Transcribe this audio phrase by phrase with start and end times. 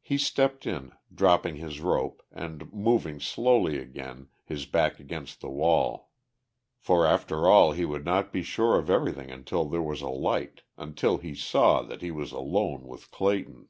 [0.00, 6.10] He stepped in, dropping his rope, and moving slowly again, his back against the wall.
[6.80, 10.62] For after all he would not be sure of everything until there was a light,
[10.76, 13.68] until he saw that he was alone with Clayton.